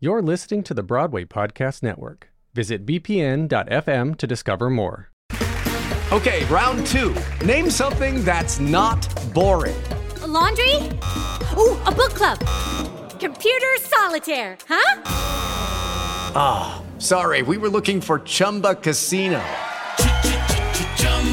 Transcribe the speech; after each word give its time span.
You're 0.00 0.22
listening 0.22 0.62
to 0.62 0.74
the 0.74 0.84
Broadway 0.84 1.24
Podcast 1.24 1.82
Network. 1.82 2.30
Visit 2.54 2.86
bpn.fm 2.86 4.16
to 4.18 4.26
discover 4.28 4.70
more. 4.70 5.10
Okay, 6.12 6.44
round 6.44 6.86
two. 6.86 7.16
Name 7.44 7.68
something 7.68 8.24
that's 8.24 8.60
not 8.60 9.08
boring. 9.34 9.74
A 10.22 10.26
laundry? 10.28 10.76
Ooh, 11.56 11.76
a 11.84 11.90
book 11.90 12.14
club. 12.14 12.38
Computer 13.18 13.66
solitaire, 13.80 14.56
huh? 14.68 15.02
Ah, 16.36 16.80
oh, 16.80 17.00
sorry, 17.00 17.42
we 17.42 17.56
were 17.56 17.68
looking 17.68 18.00
for 18.00 18.20
Chumba 18.20 18.76
Casino. 18.76 19.42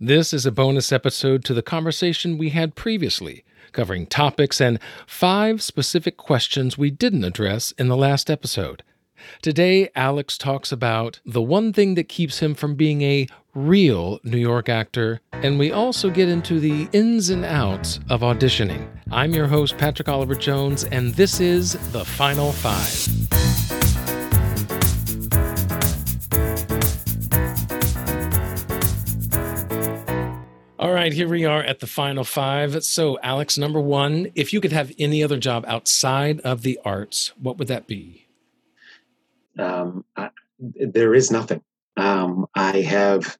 This 0.00 0.32
is 0.32 0.46
a 0.46 0.52
bonus 0.52 0.92
episode 0.92 1.44
to 1.46 1.52
the 1.52 1.60
conversation 1.60 2.38
we 2.38 2.50
had 2.50 2.76
previously, 2.76 3.42
covering 3.72 4.06
topics 4.06 4.60
and 4.60 4.78
five 5.08 5.60
specific 5.60 6.16
questions 6.16 6.78
we 6.78 6.88
didn't 6.88 7.24
address 7.24 7.72
in 7.72 7.88
the 7.88 7.96
last 7.96 8.30
episode. 8.30 8.84
Today, 9.42 9.88
Alex 9.96 10.38
talks 10.38 10.70
about 10.70 11.18
the 11.26 11.42
one 11.42 11.72
thing 11.72 11.96
that 11.96 12.08
keeps 12.08 12.38
him 12.38 12.54
from 12.54 12.76
being 12.76 13.02
a 13.02 13.26
real 13.56 14.20
New 14.22 14.38
York 14.38 14.68
actor, 14.68 15.20
and 15.32 15.58
we 15.58 15.72
also 15.72 16.10
get 16.10 16.28
into 16.28 16.60
the 16.60 16.88
ins 16.92 17.30
and 17.30 17.44
outs 17.44 17.98
of 18.08 18.20
auditioning. 18.20 18.88
I'm 19.10 19.34
your 19.34 19.48
host, 19.48 19.78
Patrick 19.78 20.08
Oliver 20.08 20.36
Jones, 20.36 20.84
and 20.84 21.12
this 21.14 21.40
is 21.40 21.72
The 21.90 22.04
Final 22.04 22.52
Five. 22.52 23.77
All 30.78 30.92
right, 30.92 31.12
here 31.12 31.28
we 31.28 31.44
are 31.44 31.60
at 31.60 31.80
the 31.80 31.88
final 31.88 32.22
five. 32.22 32.84
So, 32.84 33.18
Alex, 33.20 33.58
number 33.58 33.80
one, 33.80 34.30
if 34.36 34.52
you 34.52 34.60
could 34.60 34.70
have 34.70 34.92
any 34.96 35.24
other 35.24 35.36
job 35.36 35.64
outside 35.66 36.40
of 36.42 36.62
the 36.62 36.78
arts, 36.84 37.32
what 37.36 37.58
would 37.58 37.66
that 37.66 37.88
be? 37.88 38.28
Um, 39.58 40.04
I, 40.16 40.30
there 40.60 41.16
is 41.16 41.32
nothing. 41.32 41.62
Um, 41.96 42.46
I 42.54 42.82
have, 42.82 43.36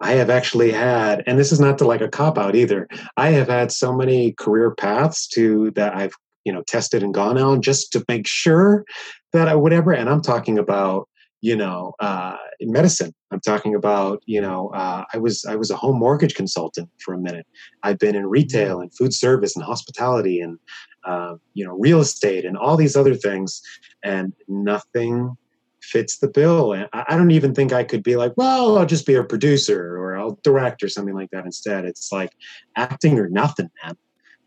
I 0.00 0.12
have 0.12 0.30
actually 0.30 0.72
had, 0.72 1.24
and 1.26 1.38
this 1.38 1.52
is 1.52 1.60
not 1.60 1.76
to 1.76 1.86
like 1.86 2.00
a 2.00 2.08
cop 2.08 2.38
out 2.38 2.56
either. 2.56 2.88
I 3.18 3.28
have 3.30 3.48
had 3.48 3.70
so 3.70 3.94
many 3.94 4.32
career 4.32 4.70
paths 4.70 5.28
to 5.28 5.70
that 5.72 5.94
I've 5.94 6.14
you 6.46 6.52
know 6.54 6.62
tested 6.62 7.02
and 7.02 7.12
gone 7.12 7.36
on 7.36 7.60
just 7.60 7.92
to 7.92 8.04
make 8.08 8.26
sure 8.26 8.86
that 9.34 9.46
I 9.46 9.54
would 9.54 9.74
ever. 9.74 9.92
And 9.92 10.08
I'm 10.08 10.22
talking 10.22 10.58
about 10.58 11.06
you 11.40 11.56
know 11.56 11.94
uh, 12.00 12.36
medicine. 12.60 13.14
I'm 13.30 13.40
talking 13.40 13.74
about 13.74 14.22
you 14.26 14.40
know 14.40 14.68
uh, 14.68 15.04
i 15.12 15.18
was 15.18 15.44
i 15.44 15.54
was 15.54 15.70
a 15.70 15.76
home 15.76 15.98
mortgage 15.98 16.34
consultant 16.34 16.88
for 16.98 17.14
a 17.14 17.18
minute. 17.18 17.46
I've 17.82 17.98
been 17.98 18.16
in 18.16 18.26
retail 18.26 18.76
mm-hmm. 18.76 18.82
and 18.82 18.94
food 18.94 19.14
service 19.14 19.56
and 19.56 19.64
hospitality 19.64 20.40
and 20.40 20.58
uh, 21.04 21.36
you 21.54 21.64
know 21.64 21.76
real 21.78 22.00
estate 22.00 22.44
and 22.44 22.56
all 22.56 22.76
these 22.76 22.96
other 22.96 23.14
things 23.14 23.62
and 24.02 24.32
nothing 24.48 25.36
fits 25.80 26.18
the 26.18 26.28
bill. 26.28 26.72
And 26.72 26.88
I, 26.92 27.04
I 27.08 27.16
don't 27.16 27.30
even 27.30 27.54
think 27.54 27.72
i 27.72 27.84
could 27.84 28.02
be 28.02 28.16
like 28.16 28.32
well 28.36 28.78
i'll 28.78 28.86
just 28.86 29.06
be 29.06 29.14
a 29.14 29.24
producer 29.24 29.96
or 29.96 30.16
i'll 30.16 30.38
direct 30.42 30.82
or 30.82 30.88
something 30.88 31.14
like 31.14 31.30
that 31.30 31.44
instead. 31.44 31.84
It's 31.84 32.10
like 32.12 32.32
acting 32.76 33.18
or 33.18 33.28
nothing 33.28 33.70
man. 33.82 33.96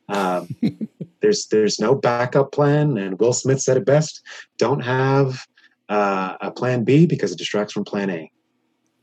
Um, 0.10 0.50
there's 1.22 1.48
there's 1.48 1.80
no 1.80 1.96
backup 1.96 2.52
plan 2.52 2.98
and 2.98 3.18
will 3.20 3.34
smith 3.34 3.62
said 3.62 3.78
it 3.78 3.86
best 3.86 4.22
don't 4.58 4.82
have 4.82 5.46
uh, 5.92 6.38
a 6.40 6.52
plan 6.52 6.84
B 6.84 7.06
because 7.06 7.32
it 7.32 7.38
distracts 7.38 7.74
from 7.74 7.84
plan 7.84 8.10
A. 8.10 8.32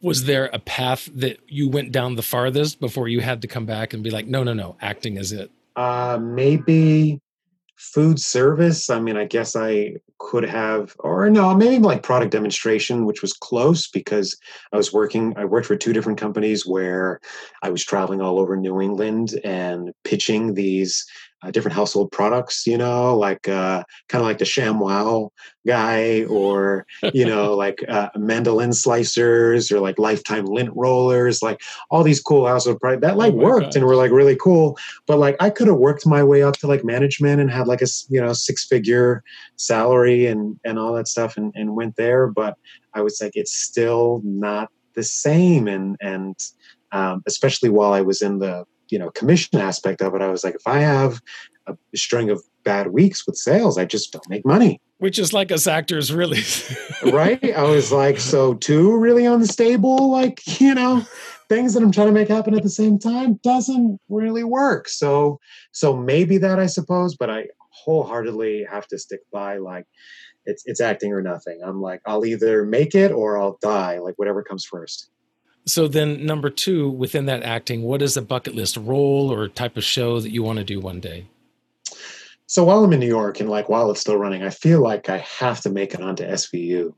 Was 0.01 0.25
there 0.25 0.47
a 0.53 0.59
path 0.59 1.09
that 1.15 1.39
you 1.47 1.69
went 1.69 1.93
down 1.93 2.15
the 2.17 2.23
farthest 2.23 2.81
before 2.81 3.09
you 3.09 3.21
had 3.21 3.43
to 3.43 3.49
come 3.49 3.67
back 3.67 3.93
and 3.93 4.03
be 4.03 4.11
like, 4.11 4.27
no, 4.27 4.43
no, 4.43 4.55
no, 4.55 4.77
acting 4.81 5.17
is 5.17 5.33
it? 5.33 5.51
Uh, 5.77 6.19
maybe 6.21 7.21
food 7.77 8.19
service. 8.19 8.91
I 8.91 9.01
mean, 9.01 9.17
I 9.17 9.25
guess 9.25 9.55
I 9.55 9.97
could 10.19 10.45
have, 10.45 10.97
or 11.01 11.29
no, 11.31 11.55
maybe 11.55 11.79
like 11.79 12.03
product 12.03 12.33
demonstration, 12.33 13.05
which 13.05 13.23
was 13.23 13.33
close 13.33 13.87
because 13.89 14.37
I 14.73 14.77
was 14.77 14.93
working, 14.93 15.35
I 15.37 15.45
worked 15.45 15.67
for 15.67 15.77
two 15.77 15.93
different 15.93 16.19
companies 16.19 16.67
where 16.67 17.21
I 17.63 17.71
was 17.71 17.85
traveling 17.85 18.21
all 18.21 18.41
over 18.41 18.57
New 18.57 18.81
England 18.81 19.39
and 19.45 19.93
pitching 20.05 20.55
these 20.55 21.07
uh, 21.43 21.51
different 21.51 21.75
household 21.75 22.11
products, 22.11 22.67
you 22.67 22.77
know, 22.77 23.17
like 23.17 23.49
uh, 23.49 23.83
kind 24.09 24.21
of 24.21 24.27
like 24.27 24.39
the 24.39 24.45
ShamWow 24.45 25.31
guy, 25.67 26.25
or 26.25 26.85
you 27.13 27.25
know, 27.25 27.55
like 27.57 27.79
uh, 27.89 28.09
mandolin 28.17 28.71
slicers, 28.71 29.71
or 29.71 29.81
like 29.81 29.99
Lifetime 29.99 30.47
lint 30.47 30.71
rollers, 30.75 31.43
like 31.43 31.61
all 31.91 32.03
these 32.03 32.21
cool 32.21 32.47
household 32.47 32.81
products 32.81 33.03
that 33.03 33.17
like 33.17 33.35
oh 33.35 33.37
worked 33.37 33.75
God. 33.75 33.77
and 33.77 33.85
were 33.85 33.97
like 33.97 34.11
really 34.11 34.37
cool. 34.37 34.77
But 35.07 35.19
like 35.19 35.37
I 35.39 35.51
could 35.51 35.69
have 35.69 35.77
worked 35.77 36.07
my 36.07 36.25
way 36.25 36.43
up 36.43 36.57
to 36.59 36.67
like 36.67 36.85
management 36.85 37.41
and 37.41 37.51
had 37.51 37.69
like 37.69 37.83
a 37.83 37.87
you 38.09 38.21
know 38.21 38.33
six 38.33 38.67
figure 38.67 39.23
salary 39.57 40.27
and 40.27 40.59
and 40.65 40.79
all 40.79 40.93
that 40.95 41.09
stuff, 41.09 41.37
and 41.37 41.53
and 41.55 41.77
went 41.77 41.97
there. 41.97 42.27
But 42.27 42.57
I 42.95 43.03
was 43.03 43.21
like, 43.21 43.33
it's 43.35 43.55
still 43.55 44.21
not 44.25 44.71
the 44.95 45.05
same, 45.05 45.69
and 45.69 45.97
and 46.01 46.37
um, 46.91 47.23
especially 47.27 47.69
while 47.69 47.93
I 47.93 48.01
was 48.01 48.23
in 48.23 48.41
the 48.41 48.65
you 48.91 48.99
know 48.99 49.11
commission 49.11 49.59
aspect 49.59 50.03
of 50.03 50.15
it 50.15 50.23
i 50.23 50.29
was 50.29 50.45
like 50.45 50.55
if 50.55 50.67
i 50.67 50.79
have 50.79 51.21
a 51.67 51.77
string 51.97 52.31
of 52.31 52.43
bad 52.65 52.89
weeks 52.89 53.27
with 53.27 53.37
sales 53.37 53.79
i 53.79 53.85
just 53.85 54.13
don't 54.13 54.29
make 54.29 54.45
money. 54.45 54.81
Which 54.99 55.19
is 55.19 55.33
like 55.33 55.53
us 55.53 55.69
actors 55.69 56.13
really. 56.13 56.43
Right? 57.13 57.55
I 57.55 57.63
was 57.63 57.93
like 57.93 58.19
so 58.19 58.55
two 58.55 58.97
really 58.97 59.25
unstable 59.25 60.11
like 60.11 60.61
you 60.61 60.75
know 60.75 61.03
things 61.49 61.73
that 61.75 61.83
i'm 61.83 61.93
trying 61.93 62.09
to 62.09 62.13
make 62.13 62.29
happen 62.29 62.55
at 62.55 62.65
the 62.65 62.69
same 62.69 62.99
time 62.99 63.39
doesn't 63.43 64.01
really 64.09 64.45
work. 64.45 64.89
So 64.89 65.39
so 65.73 65.97
maybe 65.97 66.39
that 66.39 66.59
i 66.59 66.67
suppose 66.67 67.17
but 67.17 67.31
i 67.31 67.47
wholeheartedly 67.71 68.67
have 68.69 68.89
to 68.89 68.99
stick 68.99 69.21
by 69.33 69.59
like 69.59 69.87
it's 70.45 70.63
it's 70.67 70.81
acting 70.81 71.13
or 71.13 71.23
nothing. 71.23 71.61
I'm 71.65 71.81
like 71.81 72.01
i'll 72.07 72.25
either 72.25 72.65
make 72.65 72.95
it 72.95 73.13
or 73.13 73.39
i'll 73.39 73.59
die 73.63 73.99
like 73.99 74.15
whatever 74.17 74.43
comes 74.43 74.65
first 74.65 75.11
so 75.69 75.89
then, 75.89 76.25
number 76.25 76.51
two, 76.51 76.91
within 76.91 77.27
that 77.27 77.43
acting, 77.43 77.83
what 77.83 78.03
is 78.03 78.17
a 78.17 78.23
bucket 78.23 78.55
list 78.55 78.77
role 78.77 79.33
or 79.33 79.49
type 79.49 79.77
of 79.77 79.85
show 79.85 80.21
that 80.21 80.31
you 80.31 80.43
want 80.43 80.59
to 80.59 80.65
do 80.65 80.81
one 80.81 81.01
day? 81.01 81.27
So 82.47 82.65
while 82.65 82.83
I'm 82.83 82.93
in 82.95 83.01
New 83.01 83.07
York 83.07 83.41
and 83.41 83.51
like 83.51 83.69
while 83.69 83.91
it's 83.91 84.01
still 84.01 84.17
running, 84.17 84.43
I 84.43 84.51
feel 84.51 84.81
like 84.81 85.09
I 85.09 85.19
have 85.19 85.61
to 85.63 85.71
make 85.71 85.93
it 85.93 86.01
onto 86.01 86.25
SVU. 86.25 86.95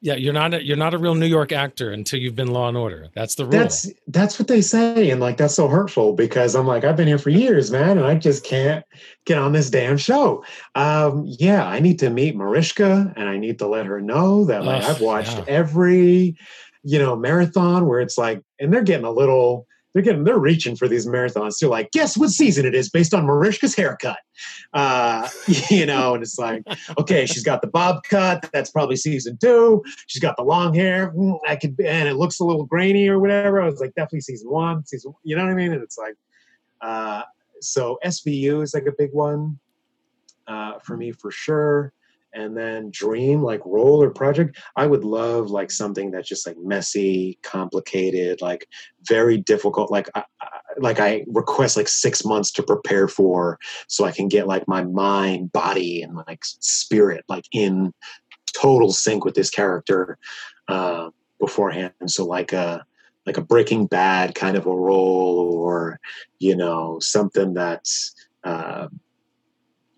Yeah, 0.00 0.16
you're 0.16 0.34
not 0.34 0.52
a, 0.52 0.62
you're 0.62 0.76
not 0.76 0.92
a 0.92 0.98
real 0.98 1.14
New 1.14 1.24
York 1.24 1.50
actor 1.50 1.92
until 1.92 2.20
you've 2.20 2.34
been 2.34 2.48
Law 2.48 2.68
and 2.68 2.76
Order. 2.76 3.08
That's 3.14 3.36
the 3.36 3.44
rule. 3.44 3.52
That's 3.52 3.90
that's 4.08 4.38
what 4.38 4.48
they 4.48 4.60
say, 4.60 5.08
and 5.08 5.18
like 5.18 5.38
that's 5.38 5.54
so 5.54 5.66
hurtful 5.66 6.12
because 6.12 6.54
I'm 6.54 6.66
like 6.66 6.84
I've 6.84 6.96
been 6.96 7.08
here 7.08 7.16
for 7.16 7.30
years, 7.30 7.70
man, 7.70 7.96
and 7.96 8.06
I 8.06 8.14
just 8.16 8.44
can't 8.44 8.84
get 9.24 9.38
on 9.38 9.52
this 9.52 9.70
damn 9.70 9.96
show. 9.96 10.44
Um, 10.74 11.24
yeah, 11.24 11.66
I 11.66 11.80
need 11.80 11.98
to 12.00 12.10
meet 12.10 12.36
Mariska, 12.36 13.14
and 13.16 13.30
I 13.30 13.38
need 13.38 13.58
to 13.60 13.66
let 13.66 13.86
her 13.86 14.02
know 14.02 14.44
that 14.44 14.64
like 14.64 14.82
I've 14.82 15.00
watched 15.00 15.38
yeah. 15.38 15.44
every 15.48 16.36
you 16.84 16.98
know, 16.98 17.16
marathon 17.16 17.86
where 17.86 18.00
it's 18.00 18.18
like, 18.18 18.42
and 18.60 18.72
they're 18.72 18.82
getting 18.82 19.06
a 19.06 19.10
little, 19.10 19.66
they're 19.92 20.02
getting, 20.02 20.24
they're 20.24 20.38
reaching 20.38 20.76
for 20.76 20.86
these 20.86 21.06
marathons 21.06 21.58
too. 21.58 21.68
Like, 21.68 21.90
guess 21.92 22.16
what 22.16 22.30
season 22.30 22.66
it 22.66 22.74
is 22.74 22.90
based 22.90 23.14
on 23.14 23.26
Mariska's 23.26 23.74
haircut? 23.74 24.18
Uh, 24.74 25.28
you 25.70 25.86
know, 25.86 26.14
and 26.14 26.22
it's 26.22 26.38
like, 26.38 26.62
okay, 26.98 27.24
she's 27.24 27.42
got 27.42 27.62
the 27.62 27.68
bob 27.68 28.02
cut. 28.04 28.48
That's 28.52 28.70
probably 28.70 28.96
season 28.96 29.38
two. 29.40 29.82
She's 30.06 30.20
got 30.20 30.36
the 30.36 30.42
long 30.42 30.74
hair. 30.74 31.12
Mm, 31.16 31.38
I 31.48 31.56
could, 31.56 31.74
and 31.80 32.06
it 32.08 32.16
looks 32.16 32.38
a 32.38 32.44
little 32.44 32.66
grainy 32.66 33.08
or 33.08 33.18
whatever. 33.18 33.62
I 33.62 33.66
was 33.66 33.80
like, 33.80 33.94
definitely 33.94 34.20
season 34.20 34.50
one, 34.50 34.84
season, 34.84 35.14
you 35.22 35.36
know 35.36 35.44
what 35.44 35.52
I 35.52 35.54
mean? 35.54 35.72
And 35.72 35.82
it's 35.82 35.96
like, 35.96 36.16
uh, 36.82 37.22
so 37.60 37.98
SVU 38.04 38.62
is 38.62 38.74
like 38.74 38.86
a 38.86 38.92
big 38.96 39.10
one 39.12 39.58
uh, 40.46 40.78
for 40.80 40.98
me 40.98 41.12
for 41.12 41.30
sure 41.30 41.94
and 42.34 42.56
then 42.56 42.90
dream 42.90 43.42
like 43.42 43.60
role 43.64 44.02
or 44.02 44.10
project 44.10 44.58
i 44.76 44.86
would 44.86 45.04
love 45.04 45.50
like 45.50 45.70
something 45.70 46.10
that's 46.10 46.28
just 46.28 46.46
like 46.46 46.56
messy 46.58 47.38
complicated 47.42 48.40
like 48.40 48.68
very 49.08 49.36
difficult 49.36 49.90
like 49.90 50.08
I, 50.14 50.24
I, 50.40 50.48
like 50.78 51.00
I 51.00 51.24
request 51.28 51.76
like 51.76 51.88
six 51.88 52.24
months 52.24 52.50
to 52.52 52.62
prepare 52.62 53.08
for, 53.08 53.58
so 53.86 54.04
I 54.04 54.12
can 54.12 54.28
get 54.28 54.46
like 54.46 54.66
my 54.68 54.84
mind, 54.84 55.52
body, 55.52 56.02
and 56.02 56.16
like 56.16 56.40
spirit 56.42 57.24
like 57.28 57.44
in 57.52 57.92
total 58.52 58.92
sync 58.92 59.24
with 59.24 59.34
this 59.34 59.50
character 59.50 60.18
uh, 60.68 61.10
beforehand. 61.38 61.92
So 62.06 62.24
like 62.24 62.52
a 62.52 62.84
like 63.26 63.36
a 63.38 63.42
Breaking 63.42 63.86
Bad 63.86 64.34
kind 64.34 64.56
of 64.56 64.66
a 64.66 64.74
role, 64.74 65.38
or 65.38 65.98
you 66.38 66.56
know 66.56 66.98
something 67.00 67.54
that's 67.54 68.14
uh, 68.44 68.88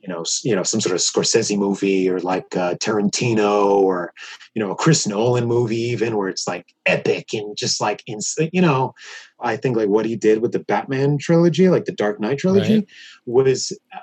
you 0.06 0.12
know 0.12 0.24
you 0.44 0.54
know 0.54 0.62
some 0.62 0.80
sort 0.80 0.94
of 0.94 1.00
Scorsese 1.00 1.58
movie 1.58 2.08
or 2.08 2.20
like 2.20 2.56
uh, 2.56 2.74
Tarantino 2.74 3.72
or 3.72 4.12
you 4.54 4.62
know 4.62 4.70
a 4.70 4.76
Chris 4.76 5.06
Nolan 5.06 5.46
movie 5.46 5.76
even 5.76 6.16
where 6.16 6.28
it's 6.28 6.46
like 6.46 6.74
epic 6.86 7.32
and 7.32 7.56
just 7.56 7.80
like 7.80 8.02
in 8.06 8.20
you 8.52 8.62
know 8.62 8.94
I 9.40 9.56
think 9.56 9.76
like 9.76 9.88
what 9.88 10.06
he 10.06 10.16
did 10.16 10.42
with 10.42 10.52
the 10.52 10.60
Batman 10.60 11.18
trilogy 11.18 11.68
like 11.68 11.86
the 11.86 11.92
Dark 11.92 12.20
Knight 12.20 12.38
trilogy 12.38 12.76
right. 12.76 12.88
was 13.26 13.72
uh, 13.92 13.98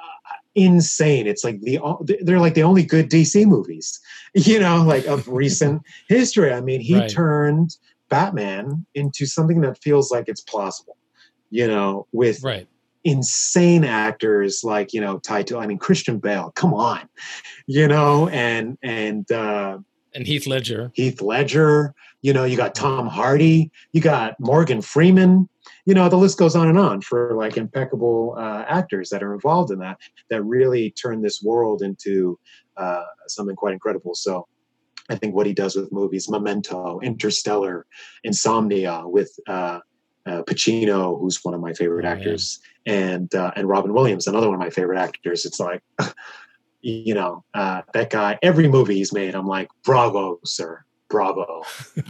insane 0.56 1.26
it's 1.26 1.44
like 1.44 1.62
the 1.62 1.80
they're 2.22 2.40
like 2.40 2.54
the 2.54 2.64
only 2.64 2.84
good 2.84 3.10
DC 3.10 3.46
movies 3.46 4.00
you 4.34 4.60
know 4.60 4.84
like 4.84 5.06
of 5.06 5.28
recent 5.28 5.82
history 6.10 6.52
I 6.52 6.62
mean 6.62 6.82
he 6.82 6.98
right. 6.98 7.10
turned 7.10 7.78
Batman 8.10 8.86
into 8.94 9.26
something 9.26 9.62
that 9.62 9.82
feels 9.82 10.12
like 10.12 10.26
it's 10.28 10.42
plausible 10.42 10.98
you 11.50 11.68
know 11.68 12.08
with 12.12 12.44
right 12.44 12.68
insane 13.04 13.84
actors 13.84 14.64
like 14.64 14.94
you 14.94 15.02
know 15.02 15.20
tied 15.20 15.48
to 15.48 15.58
I 15.58 15.68
mean 15.68 15.78
Christian 15.78 16.20
Bale, 16.20 16.52
come 16.56 16.74
on, 16.74 17.08
you 17.68 17.88
know, 17.88 18.28
and 18.30 18.78
and 18.84 19.30
uh, 19.32 19.80
and 20.16 20.28
Heath 20.28 20.48
Ledger, 20.48 20.92
Heath 20.94 21.22
Ledger, 21.22 21.94
you 22.22 22.34
know, 22.34 22.44
you 22.44 22.56
got 22.56 22.76
Tom 22.76 23.08
Hardy, 23.08 23.72
you 23.92 24.02
got 24.02 24.40
Morgan 24.40 24.82
Freeman, 24.82 25.50
you 25.86 25.94
know, 25.94 26.08
the 26.08 26.18
list 26.18 26.38
goes 26.38 26.56
on 26.56 26.70
and 26.70 26.78
on 26.78 27.02
for 27.02 27.34
like 27.36 27.58
impeccable 27.58 28.36
uh, 28.38 28.64
actors 28.68 29.10
that 29.10 29.24
are 29.24 29.34
involved 29.34 29.72
in 29.72 29.80
that 29.80 29.98
that 30.30 30.44
really 30.44 30.92
turn 30.92 31.22
this 31.22 31.42
world 31.42 31.82
into 31.82 32.40
uh, 32.78 33.04
something 33.28 33.56
quite 33.56 33.74
incredible. 33.74 34.16
So. 34.16 34.48
I 35.10 35.18
think 35.18 35.36
what 35.36 35.46
he 35.46 35.54
does 35.54 35.76
with 35.76 35.92
movies, 35.92 36.30
Memento, 36.30 37.02
Interstellar, 37.02 37.86
Insomnia, 38.24 39.04
with 39.04 39.38
uh, 39.50 39.80
uh, 40.25 40.44
Pacino, 40.44 41.20
who's 41.20 41.44
one 41.44 41.54
of 41.54 41.62
my 41.62 41.74
favorite 41.74 42.06
oh, 42.06 42.10
actors, 42.10 42.60
and 42.86 43.34
uh, 43.36 43.52
and 43.56 43.68
Robin 43.68 43.94
Williams, 43.94 44.28
another 44.28 44.48
one 44.48 44.56
of 44.56 44.60
my 44.60 44.70
favorite 44.70 45.00
actors. 45.00 45.46
It's 45.46 45.60
like, 45.60 45.84
you 46.81 47.14
know, 47.14 47.44
uh, 47.54 47.81
that 47.94 48.10
guy. 48.10 48.40
Every 48.42 48.68
movie 48.68 48.96
he's 48.96 49.14
made, 49.14 49.36
I'm 49.36 49.48
like, 49.48 49.70
bravo, 49.84 50.40
sir, 50.46 50.84
bravo. 51.10 51.64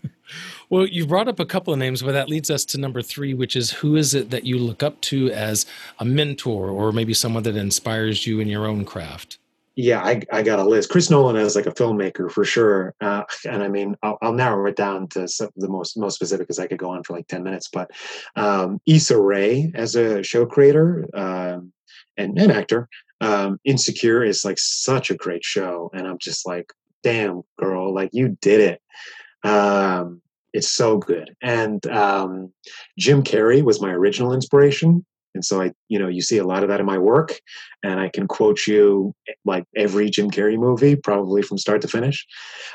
well, 0.69 0.85
you 0.85 1.07
brought 1.07 1.27
up 1.27 1.39
a 1.39 1.45
couple 1.45 1.73
of 1.73 1.79
names, 1.79 2.01
but 2.01 2.11
that 2.11 2.29
leads 2.29 2.49
us 2.49 2.65
to 2.65 2.77
number 2.77 3.01
three, 3.01 3.33
which 3.33 3.55
is 3.55 3.71
who 3.71 3.95
is 3.95 4.13
it 4.13 4.29
that 4.29 4.45
you 4.45 4.57
look 4.57 4.83
up 4.83 5.01
to 5.01 5.31
as 5.31 5.65
a 5.99 6.05
mentor, 6.05 6.69
or 6.69 6.91
maybe 6.91 7.13
someone 7.13 7.43
that 7.43 7.55
inspires 7.55 8.27
you 8.27 8.39
in 8.39 8.47
your 8.47 8.67
own 8.67 8.85
craft? 8.85 9.39
Yeah, 9.75 10.03
I, 10.03 10.21
I 10.31 10.43
got 10.43 10.59
a 10.59 10.63
list. 10.63 10.89
Chris 10.89 11.09
Nolan 11.09 11.35
as 11.35 11.55
like 11.55 11.65
a 11.65 11.71
filmmaker 11.71 12.31
for 12.31 12.45
sure, 12.45 12.93
uh, 13.01 13.23
and 13.49 13.63
I 13.63 13.67
mean, 13.67 13.95
I'll, 14.03 14.17
I'll, 14.21 14.33
narrow 14.33 14.65
it 14.67 14.75
down 14.75 15.07
to 15.09 15.27
some, 15.27 15.49
the 15.55 15.67
most 15.67 15.97
most 15.97 16.15
specific 16.15 16.47
because 16.47 16.59
I 16.59 16.67
could 16.67 16.77
go 16.77 16.91
on 16.91 17.03
for 17.03 17.13
like 17.13 17.27
ten 17.27 17.43
minutes. 17.43 17.69
But 17.71 17.89
um, 18.35 18.79
Issa 18.85 19.19
Rae 19.19 19.71
as 19.73 19.95
a 19.95 20.21
show 20.21 20.45
creator 20.45 21.05
um, 21.15 21.73
and 22.17 22.37
an 22.37 22.51
actor, 22.51 22.87
um, 23.21 23.59
Insecure 23.65 24.23
is 24.23 24.45
like 24.45 24.59
such 24.59 25.09
a 25.09 25.15
great 25.15 25.43
show, 25.43 25.89
and 25.93 26.07
I'm 26.07 26.19
just 26.19 26.45
like, 26.45 26.71
damn 27.01 27.41
girl, 27.57 27.93
like 27.93 28.11
you 28.13 28.37
did 28.41 28.61
it. 28.61 29.49
Um, 29.49 30.21
it's 30.53 30.71
so 30.71 30.97
good. 30.97 31.35
And 31.41 31.83
um, 31.87 32.53
Jim 32.99 33.23
Carrey 33.23 33.63
was 33.63 33.81
my 33.81 33.91
original 33.91 34.33
inspiration 34.33 35.03
and 35.33 35.43
so 35.43 35.61
I, 35.61 35.71
you 35.87 35.99
know, 35.99 36.07
you 36.07 36.21
see 36.21 36.37
a 36.37 36.45
lot 36.45 36.63
of 36.63 36.69
that 36.69 36.79
in 36.79 36.85
my 36.85 36.97
work, 36.97 37.39
and 37.83 37.99
I 37.99 38.09
can 38.09 38.27
quote 38.27 38.67
you 38.67 39.13
like 39.45 39.65
every 39.75 40.09
Jim 40.09 40.29
Carrey 40.29 40.57
movie, 40.57 40.95
probably 40.95 41.41
from 41.41 41.57
start 41.57 41.81
to 41.81 41.87
finish. 41.87 42.25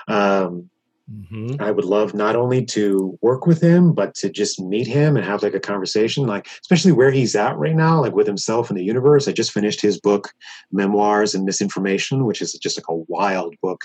Um, 0.08 0.69
mm-hmm. 1.10 1.60
I 1.60 1.70
would 1.70 1.84
love 1.84 2.14
not 2.14 2.37
only 2.37 2.64
to 2.66 3.19
work 3.22 3.46
with 3.46 3.60
him, 3.60 3.93
but 3.93 4.14
to 4.16 4.28
just 4.28 4.60
meet 4.60 4.87
him 4.87 5.16
and 5.16 5.25
have 5.25 5.43
like 5.43 5.55
a 5.55 5.60
conversation, 5.60 6.26
like 6.26 6.49
especially 6.60 6.93
where 6.93 7.10
he's 7.10 7.37
at 7.37 7.56
right 7.56 7.76
now, 7.76 8.00
like 8.00 8.14
with 8.14 8.26
himself 8.26 8.70
and 8.70 8.78
the 8.78 8.84
universe. 8.84 9.28
I 9.28 9.32
just 9.32 9.52
finished 9.52 9.81
his 9.81 10.00
book, 10.00 10.32
Memoirs 10.72 11.34
and 11.34 11.44
Misinformation, 11.44 12.25
which 12.25 12.43
is 12.43 12.52
just 12.55 12.78
like 12.78 12.88
a 12.88 13.05
wild 13.08 13.55
book, 13.62 13.84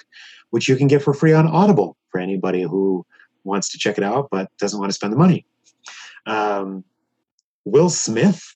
which 0.50 0.68
you 0.68 0.76
can 0.76 0.88
get 0.88 1.04
for 1.04 1.14
free 1.14 1.34
on 1.34 1.48
Audible 1.48 1.98
for 2.10 2.20
anybody 2.20 2.64
who 2.64 3.06
wants 3.44 3.70
to 3.70 3.78
check 3.78 3.98
it 3.98 4.04
out 4.04 4.30
but 4.32 4.50
doesn't 4.58 4.80
want 4.80 4.90
to 4.90 4.96
spend 4.96 5.14
the 5.14 5.18
money. 5.18 5.46
Um, 6.26 6.84
Will 7.66 7.90
Smith 7.90 8.56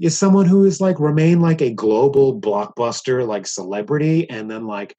is 0.00 0.18
someone 0.18 0.46
who 0.46 0.64
is 0.64 0.80
like 0.80 0.98
remained 0.98 1.42
like 1.42 1.60
a 1.60 1.72
global 1.72 2.38
blockbuster 2.38 3.26
like 3.26 3.46
celebrity 3.46 4.28
and 4.28 4.50
then 4.50 4.66
like 4.66 4.94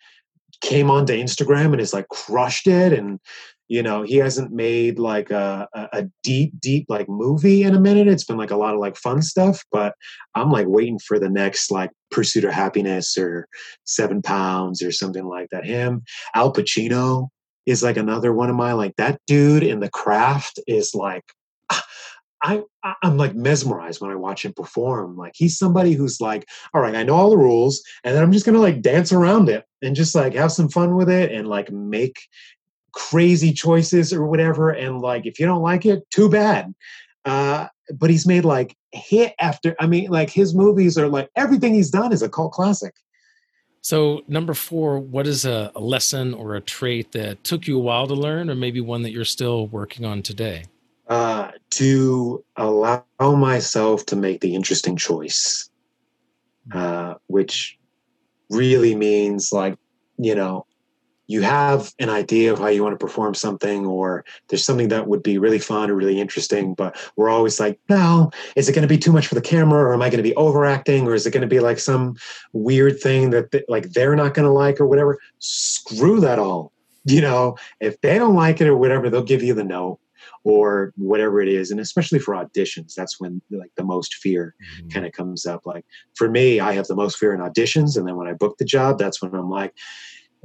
came 0.62 0.90
onto 0.90 1.14
Instagram 1.14 1.74
and 1.74 1.82
is 1.82 1.94
like 1.94 2.08
crushed 2.10 2.68
it 2.68 2.94
and 2.94 3.20
you 3.68 3.82
know 3.82 4.04
he 4.04 4.18
hasn't 4.18 4.52
made 4.52 5.00
like 5.00 5.32
a, 5.32 5.68
a, 5.92 6.06
deep 6.24 6.54
deep 6.60 6.86
like 6.88 7.10
movie 7.10 7.64
in 7.64 7.76
a 7.76 7.80
minute. 7.80 8.08
It's 8.08 8.24
been 8.24 8.38
like 8.38 8.52
a 8.52 8.58
lot 8.58 8.74
of 8.74 8.80
like 8.80 8.96
fun 8.96 9.22
stuff 9.22 9.64
but 9.72 9.94
i'm 10.36 10.52
like 10.52 10.68
waiting 10.68 11.00
for 11.00 11.20
the 11.20 11.30
next 11.30 11.72
like 11.72 11.92
pursuit 12.12 12.46
of 12.46 12.52
happiness 12.52 13.18
or 13.18 13.48
seven 13.84 14.22
pounds 14.22 14.82
or 14.82 14.92
something 14.92 15.26
like 15.26 15.50
that. 15.52 15.66
Him 15.66 16.04
al 16.34 16.54
pacino 16.54 17.28
is 17.66 17.84
like 17.84 17.98
another 17.98 18.32
one 18.32 18.50
of 18.50 18.56
my 18.56 18.74
like 18.74 18.96
that 18.98 19.20
dude 19.28 19.64
in 19.64 19.80
the 19.80 19.90
craft 19.90 20.60
is 20.68 20.94
like 20.94 21.24
I, 22.42 22.64
I'm 23.02 23.18
like 23.18 23.34
mesmerized 23.34 24.02
when 24.02 24.12
I 24.12 24.16
watch 24.16 24.46
him 24.46 24.54
perform. 24.54 25.18
Like 25.18 25.34
he's 25.36 25.58
somebody 25.58 25.94
who's 25.94 26.22
like, 26.22 26.48
all 26.74 26.82
right, 26.82 26.96
I 26.96 27.04
know 27.04 27.16
all 27.16 27.30
the 27.30 27.38
rules, 27.38 27.82
and 28.04 28.16
then 28.16 28.24
I'm 28.24 28.32
just 28.32 28.46
gonna 28.46 28.60
like 28.60 28.82
dance 28.82 29.12
around 29.12 29.50
it 29.50 29.66
and 29.82 29.96
just 29.96 30.16
like 30.16 30.34
have 30.34 30.52
some 30.52 30.70
fun 30.70 30.96
with 30.96 31.10
it 31.10 31.32
and 31.32 31.48
like 31.48 31.72
make 31.72 32.28
crazy 32.92 33.52
choices 33.52 34.14
or 34.14 34.26
whatever. 34.26 34.70
And 34.70 35.02
like, 35.02 35.26
if 35.26 35.40
you 35.40 35.46
don't 35.46 35.62
like 35.62 35.86
it, 35.86 36.10
too 36.12 36.30
bad. 36.30 36.74
Uh, 37.24 37.68
but 37.94 38.10
he's 38.10 38.28
made 38.28 38.46
like 38.46 38.76
hit 38.92 39.34
after. 39.40 39.76
I 39.80 39.88
mean, 39.88 40.10
like 40.10 40.30
his 40.30 40.54
movies 40.54 40.98
are 40.98 41.08
like 41.08 41.30
everything 41.36 41.74
he's 41.74 41.90
done 41.90 42.14
is 42.14 42.22
a 42.22 42.30
cult 42.30 42.52
classic. 42.52 42.94
So, 43.82 44.22
number 44.28 44.56
four, 44.56 45.00
what 45.00 45.28
is 45.28 45.46
a, 45.46 45.72
a 45.76 45.80
lesson 45.80 46.34
or 46.34 46.56
a 46.56 46.62
trait 46.62 47.12
that 47.12 47.44
took 47.44 47.68
you 47.68 47.78
a 47.78 47.82
while 47.82 48.08
to 48.08 48.16
learn, 48.16 48.50
or 48.50 48.56
maybe 48.56 48.82
one 48.82 49.04
that 49.04 49.12
you're 49.12 49.26
still 49.26 49.68
working 49.68 50.06
on 50.06 50.24
today? 50.24 50.66
uh, 51.08 51.52
to 51.76 52.44
allow 52.56 53.04
myself 53.20 54.06
to 54.06 54.16
make 54.16 54.40
the 54.40 54.56
interesting 54.56 54.96
choice, 54.96 55.70
uh, 56.74 57.16
which 57.28 57.78
really 58.50 58.96
means 58.96 59.52
like, 59.52 59.78
you 60.18 60.36
know, 60.36 60.66
you 61.28 61.42
have 61.42 61.92
an 62.00 62.10
idea 62.10 62.54
of 62.54 62.60
how 62.60 62.68
you 62.68 62.82
want 62.82 62.98
to 62.98 63.04
perform 63.04 63.34
something, 63.34 63.86
or 63.86 64.24
there's 64.48 64.64
something 64.64 64.88
that 64.90 65.08
would 65.08 65.22
be 65.22 65.38
really 65.38 65.60
fun 65.60 65.90
or 65.90 65.96
really 65.96 66.22
interesting, 66.22 66.76
but 66.76 66.96
we're 67.18 67.30
always 67.30 67.60
like, 67.60 67.78
no, 67.90 68.30
is 68.56 68.70
it 68.70 68.74
going 68.74 68.88
to 68.88 68.88
be 68.88 68.98
too 68.98 69.12
much 69.12 69.28
for 69.28 69.36
the 69.36 69.42
camera, 69.42 69.84
or 69.84 69.94
am 69.94 70.02
I 70.02 70.10
going 70.10 70.24
to 70.24 70.30
be 70.30 70.36
overacting, 70.36 71.08
or 71.08 71.14
is 71.14 71.26
it 71.26 71.32
going 71.32 71.42
to 71.42 71.48
be 71.48 71.60
like 71.60 71.80
some 71.80 72.16
weird 72.54 73.02
thing 73.02 73.32
that 73.32 73.52
th- 73.52 73.66
like 73.68 73.92
they're 73.92 74.16
not 74.16 74.34
going 74.34 74.46
to 74.46 74.52
like 74.52 74.80
or 74.80 74.88
whatever? 74.88 75.20
Screw 75.40 76.22
that 76.22 76.40
all. 76.40 76.72
You 77.06 77.22
know, 77.22 77.58
if 77.82 78.00
they 78.02 78.18
don't 78.18 78.36
like 78.36 78.62
it 78.62 78.68
or 78.68 78.78
whatever, 78.78 79.10
they'll 79.10 79.24
give 79.24 79.44
you 79.44 79.56
the 79.56 79.64
no 79.64 80.00
or 80.46 80.94
whatever 80.96 81.42
it 81.42 81.50
is 81.50 81.72
and 81.72 81.80
especially 81.80 82.20
for 82.20 82.36
auditions 82.36 82.94
that's 82.94 83.20
when 83.20 83.42
like 83.50 83.72
the 83.76 83.84
most 83.84 84.16
fear 84.16 84.56
mm-hmm. 84.78 84.88
kind 84.90 85.06
of 85.06 85.12
comes 85.12 85.46
up. 85.46 85.66
Like 85.66 85.86
for 86.16 86.30
me 86.30 86.60
i 86.60 86.72
have 86.72 86.88
the 86.88 86.96
most 86.96 87.18
fear 87.18 87.34
in 87.34 87.42
auditions 87.42 87.98
and 87.98 88.08
then 88.08 88.16
when 88.16 88.28
i 88.28 88.34
book 88.34 88.58
the 88.58 88.66
job 88.66 88.98
that's 88.98 89.22
when 89.22 89.34
i'm 89.34 89.50
like 89.50 89.74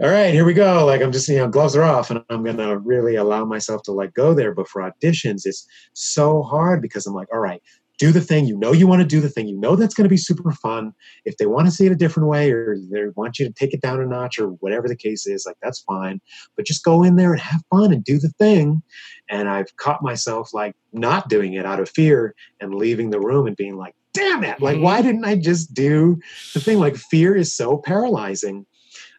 all 0.02 0.09
right 0.09 0.33
here 0.33 0.47
we 0.47 0.54
go. 0.54 0.87
Like 0.87 1.02
i'm 1.02 1.12
just 1.12 1.28
you 1.28 1.37
know 1.37 1.49
gloves 1.49 1.76
are 1.76 1.83
off 1.83 2.11
and 2.11 2.25
i'm 2.30 2.42
gonna 2.42 2.78
really 2.78 3.16
allow 3.16 3.45
myself 3.45 3.83
to 3.83 3.92
like 3.92 4.14
go 4.14 4.33
there. 4.33 4.54
But 4.54 4.69
for 4.69 4.80
auditions 4.80 5.42
it's 5.45 5.66
so 5.92 6.42
hard 6.42 6.80
because 6.80 7.07
i'm 7.07 7.14
like 7.14 7.28
all 7.33 7.38
right 7.38 7.62
do 8.00 8.11
the 8.12 8.21
thing 8.21 8.47
you 8.47 8.57
know 8.57 8.73
you 8.73 8.87
want 8.87 9.02
to 9.02 9.07
do 9.07 9.21
the 9.21 9.28
thing 9.28 9.47
you 9.47 9.61
know 9.61 9.76
that's 9.76 9.92
going 9.92 10.07
to 10.07 10.11
be 10.11 10.16
super 10.16 10.50
fun. 10.52 10.92
If 11.26 11.37
they 11.37 11.45
want 11.45 11.66
to 11.66 11.71
see 11.71 11.85
it 11.85 11.92
a 11.92 11.97
different 11.97 12.30
way 12.30 12.50
or 12.50 12.76
they 12.90 13.02
want 13.14 13.38
you 13.38 13.47
to 13.47 13.52
take 13.52 13.75
it 13.75 13.83
down 13.83 14.00
a 14.00 14.07
notch 14.07 14.38
or 14.38 14.49
whatever 14.61 14.88
the 14.88 14.97
case 14.97 15.26
is 15.26 15.45
like 15.47 15.59
that's 15.62 15.80
fine. 15.80 16.19
But 16.57 16.64
just 16.64 16.83
go 16.83 17.04
in 17.04 17.16
there 17.16 17.33
and 17.33 17.40
have 17.40 17.61
fun 17.71 17.92
and 17.92 18.02
do 18.02 18.19
the 18.19 18.30
thing. 18.30 18.83
And 19.28 19.49
i've 19.49 19.76
caught 19.76 20.02
myself 20.02 20.54
like 20.54 20.75
not 20.95 21.28
doing 21.28 21.52
it 21.52 21.66
out 21.66 21.78
of 21.78 21.90
fear 21.90 22.35
and 22.59 22.75
leaving 22.75 23.11
the 23.11 23.21
room 23.21 23.47
and 23.47 23.57
being 23.57 23.76
like 23.76 23.95
damn 24.14 24.42
it 24.42 24.61
like 24.61 24.80
why 24.80 24.99
mm-hmm. 24.99 25.07
didn't 25.07 25.25
i 25.25 25.37
just 25.37 25.75
do 25.75 26.19
the 26.54 26.61
thing? 26.61 26.78
Like 26.78 26.97
fear 26.97 27.37
is 27.37 27.54
so 27.54 27.76
paralyzing. 27.76 28.64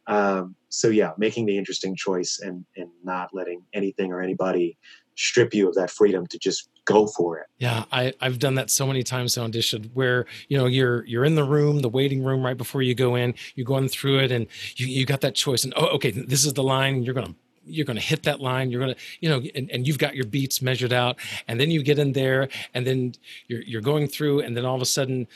Um, 0.08 0.56
so 0.70 0.88
yeah 0.88 1.12
making 1.18 1.46
the 1.46 1.58
interesting 1.58 1.96
choice 1.96 2.40
and 2.42 2.66
and 2.76 2.81
not 3.12 3.34
letting 3.34 3.64
anything 3.74 4.12
or 4.12 4.22
anybody 4.22 4.78
strip 5.16 5.54
you 5.54 5.68
of 5.68 5.76
that 5.76 5.92
freedom 5.92 6.26
to 6.28 6.38
just 6.40 6.70
go 6.86 7.06
for 7.08 7.38
it. 7.40 7.48
Yeah, 7.60 7.84
I, 7.92 8.14
I've 8.22 8.40
done 8.40 8.56
that 8.56 8.70
so 8.70 8.88
many 8.88 9.04
times 9.04 9.34
to 9.34 9.42
audition 9.42 9.92
where, 9.94 10.26
you 10.48 10.58
know, 10.58 10.66
you're 10.66 11.06
you're 11.06 11.26
in 11.26 11.36
the 11.36 11.44
room, 11.44 11.82
the 11.82 11.90
waiting 11.90 12.24
room 12.24 12.44
right 12.44 12.58
before 12.58 12.82
you 12.82 12.96
go 12.96 13.16
in, 13.16 13.36
you're 13.56 13.66
going 13.66 13.90
through 13.90 14.20
it 14.20 14.32
and 14.32 14.48
you, 14.78 14.88
you 14.88 15.06
got 15.06 15.22
that 15.22 15.36
choice 15.36 15.64
and 15.64 15.74
oh 15.76 15.88
okay, 15.98 16.12
this 16.12 16.46
is 16.46 16.54
the 16.54 16.64
line, 16.64 17.04
you're 17.04 17.14
gonna 17.14 17.36
you're 17.66 17.86
going 17.86 17.98
to 17.98 18.04
hit 18.04 18.24
that 18.24 18.40
line. 18.40 18.72
You're 18.72 18.82
going 18.82 18.96
to, 18.96 19.00
you 19.20 19.30
know, 19.30 19.40
and, 19.54 19.70
and 19.70 19.88
you've 19.88 20.00
got 20.00 20.16
your 20.16 20.26
beats 20.26 20.64
measured 20.64 20.92
out, 20.92 21.18
and 21.48 21.60
then 21.60 21.70
you 21.70 21.84
get 21.84 22.00
in 22.00 22.12
there, 22.14 22.50
and 22.74 22.86
then 22.88 23.14
you're 23.48 23.62
you're 23.62 23.82
going 23.82 24.08
through, 24.08 24.42
and 24.42 24.58
then 24.58 24.66
all 24.66 24.76
of 24.76 24.82
a 24.82 24.86
sudden, 24.86 25.28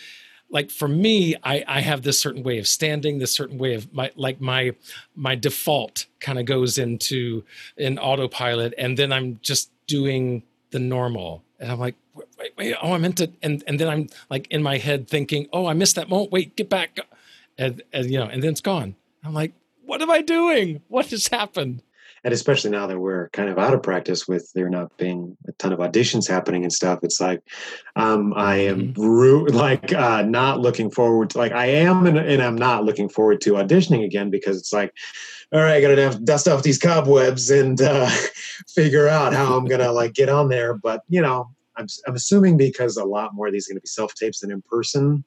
like 0.50 0.72
for 0.72 0.88
me, 0.88 1.36
I 1.44 1.64
I 1.68 1.82
have 1.82 2.04
this 2.04 2.20
certain 2.20 2.44
way 2.44 2.58
of 2.60 2.68
standing, 2.68 3.20
this 3.20 3.34
certain 3.34 3.58
way 3.58 3.74
of 3.74 3.94
my 3.94 4.12
like 4.16 4.40
my 4.40 4.74
my 5.16 5.36
default 5.36 6.06
kind 6.20 6.40
of 6.40 6.46
goes 6.46 6.78
into 6.78 7.44
an 7.78 7.98
autopilot, 7.98 8.74
and 8.78 8.98
then 8.98 9.12
I'm 9.12 9.40
just 9.42 9.72
doing 9.88 10.44
the 10.72 10.80
normal, 10.80 11.44
and 11.60 11.72
I'm 11.72 11.80
like, 11.80 11.96
wait, 12.14 12.52
wait, 12.58 12.76
oh, 12.82 12.94
I 12.94 12.98
meant 12.98 13.18
to, 13.18 13.32
and 13.42 13.64
and 13.68 13.80
then 13.80 13.88
I'm 13.88 14.08
like 14.30 14.48
in 14.50 14.62
my 14.64 14.78
head 14.78 15.08
thinking, 15.08 15.48
oh, 15.52 15.66
I 15.66 15.74
missed 15.74 15.96
that 15.96 16.10
moment. 16.10 16.32
Wait, 16.32 16.56
get 16.56 16.70
back, 16.70 17.00
and 17.58 17.82
and 17.92 18.10
you 18.10 18.20
know, 18.20 18.26
and 18.28 18.44
then 18.44 18.52
it's 18.52 18.62
gone. 18.62 18.96
I'm 19.24 19.34
like, 19.34 19.54
what 19.86 20.02
am 20.02 20.12
I 20.12 20.22
doing? 20.22 20.82
What 20.88 21.08
has 21.08 21.28
happened? 21.28 21.82
And 22.26 22.34
especially 22.34 22.72
now 22.72 22.88
that 22.88 23.00
we're 23.00 23.30
kind 23.30 23.50
of 23.50 23.60
out 23.60 23.74
of 23.74 23.84
practice 23.84 24.28
with 24.28 24.52
there 24.54 24.68
not 24.68 24.98
being 24.98 25.38
a 25.48 25.52
ton 25.54 25.72
of 25.72 25.80
auditions 25.80 26.28
happening 26.28 26.64
and 26.64 26.74
stuff 26.74 27.00
it's 27.04 27.22
like 27.22 27.42
um, 27.96 28.34
i 28.36 28.56
am 28.56 28.94
mm-hmm. 28.94 29.56
like 29.56 29.94
uh, 29.94 30.24
not 30.24 30.60
looking 30.60 30.90
forward 30.90 31.30
to 31.30 31.38
like 31.38 31.54
i 31.54 31.68
am 31.68 32.06
and, 32.08 32.18
and, 32.18 32.42
i'm 32.42 32.56
not 32.56 32.84
looking 32.84 33.08
forward 33.08 33.40
to 33.40 33.54
auditioning 33.54 34.04
again 34.04 34.30
because 34.30 34.58
it's 34.58 34.74
like 34.74 34.92
all 35.54 35.62
right 35.62 35.76
i 35.76 35.82
gotta 35.82 36.02
have, 36.02 36.26
dust 36.26 36.48
off 36.48 36.64
these 36.64 36.80
cobwebs 36.80 37.50
and 37.52 37.82
uh, 37.82 38.10
figure 38.68 39.08
out 39.08 39.34
how 39.34 39.56
i'm 39.56 39.66
gonna 39.66 39.92
like 39.92 40.14
get 40.14 40.28
on 40.28 40.50
there 40.50 40.74
but 40.74 41.02
you 41.08 41.22
know 41.22 41.48
I'm, 41.78 41.88
I'm 42.08 42.16
assuming 42.16 42.58
because 42.58 42.98
a 42.98 43.04
lot 43.04 43.36
more 43.36 43.48
of 43.48 43.54
these 43.54 43.68
are 43.68 43.74
going 43.74 43.80
to 43.80 43.82
be 43.82 43.88
self 43.88 44.14
tapes 44.16 44.40
than 44.40 44.52
in 44.52 44.64
person 44.64 45.24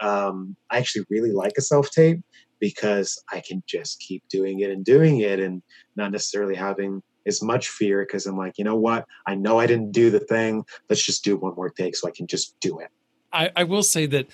um, 0.00 0.56
i 0.70 0.78
actually 0.78 1.06
really 1.08 1.30
like 1.30 1.52
a 1.56 1.62
self 1.62 1.90
tape 1.90 2.20
because 2.60 3.22
I 3.32 3.40
can 3.40 3.62
just 3.66 3.98
keep 4.00 4.22
doing 4.28 4.60
it 4.60 4.70
and 4.70 4.84
doing 4.84 5.20
it 5.20 5.40
and 5.40 5.62
not 5.96 6.12
necessarily 6.12 6.54
having 6.54 7.02
as 7.26 7.42
much 7.42 7.68
fear 7.68 8.04
because 8.04 8.26
I'm 8.26 8.36
like, 8.36 8.58
you 8.58 8.64
know 8.64 8.76
what? 8.76 9.06
I 9.26 9.34
know 9.34 9.58
I 9.58 9.66
didn't 9.66 9.92
do 9.92 10.10
the 10.10 10.20
thing. 10.20 10.64
Let's 10.88 11.04
just 11.04 11.24
do 11.24 11.36
one 11.36 11.54
more 11.54 11.70
take 11.70 11.96
so 11.96 12.08
I 12.08 12.12
can 12.12 12.26
just 12.26 12.58
do 12.60 12.78
it. 12.78 12.88
I, 13.32 13.50
I 13.56 13.64
will 13.64 13.82
say 13.82 14.06
that 14.06 14.26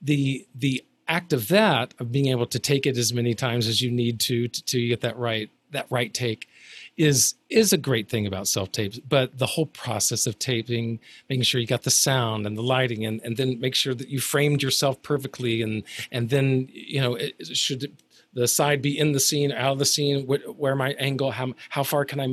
the 0.00 0.46
the 0.54 0.84
act 1.08 1.32
of 1.32 1.48
that 1.48 1.94
of 1.98 2.12
being 2.12 2.28
able 2.28 2.46
to 2.46 2.58
take 2.58 2.86
it 2.86 2.96
as 2.96 3.12
many 3.12 3.34
times 3.34 3.66
as 3.66 3.82
you 3.82 3.90
need 3.90 4.20
to 4.20 4.48
to, 4.48 4.64
to 4.64 4.88
get 4.88 5.00
that 5.02 5.16
right 5.18 5.50
that 5.70 5.86
right 5.90 6.12
take 6.12 6.48
is 6.96 7.34
is 7.48 7.72
a 7.72 7.78
great 7.78 8.08
thing 8.08 8.26
about 8.26 8.46
self 8.46 8.70
tapes 8.70 8.98
but 8.98 9.38
the 9.38 9.46
whole 9.46 9.66
process 9.66 10.26
of 10.26 10.38
taping 10.38 11.00
making 11.28 11.42
sure 11.42 11.60
you 11.60 11.66
got 11.66 11.82
the 11.82 11.90
sound 11.90 12.46
and 12.46 12.56
the 12.56 12.62
lighting 12.62 13.04
and, 13.06 13.20
and 13.22 13.36
then 13.36 13.58
make 13.60 13.74
sure 13.74 13.94
that 13.94 14.08
you 14.08 14.20
framed 14.20 14.62
yourself 14.62 15.00
perfectly 15.02 15.62
and 15.62 15.82
and 16.10 16.28
then 16.28 16.68
you 16.72 17.00
know 17.00 17.14
it, 17.14 17.34
should 17.56 17.92
the 18.34 18.48
side 18.48 18.80
be 18.80 18.98
in 18.98 19.12
the 19.12 19.20
scene 19.20 19.52
out 19.52 19.72
of 19.72 19.78
the 19.78 19.84
scene 19.84 20.26
where 20.26 20.74
my 20.74 20.92
angle 20.92 21.30
how 21.30 21.52
how 21.68 21.82
far 21.82 22.04
can 22.04 22.20
i 22.20 22.26